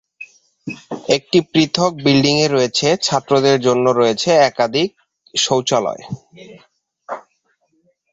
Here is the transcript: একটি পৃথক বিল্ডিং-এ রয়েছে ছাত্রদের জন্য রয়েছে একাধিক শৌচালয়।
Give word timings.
একটি 1.09 1.39
পৃথক 1.51 1.91
বিল্ডিং-এ 2.05 2.47
রয়েছে 2.47 2.87
ছাত্রদের 3.01 3.57
জন্য 3.67 3.85
রয়েছে 3.91 4.29
একাধিক 4.49 4.89
শৌচালয়। 5.33 6.03